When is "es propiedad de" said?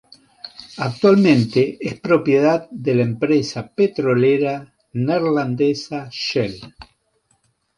1.79-2.95